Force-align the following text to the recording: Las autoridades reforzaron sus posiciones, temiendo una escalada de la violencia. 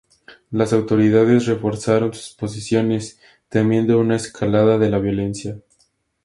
Las 0.49 0.73
autoridades 0.73 1.45
reforzaron 1.45 2.15
sus 2.15 2.33
posiciones, 2.33 3.19
temiendo 3.49 3.99
una 3.99 4.15
escalada 4.15 4.79
de 4.79 4.89
la 4.89 4.97
violencia. 4.97 5.59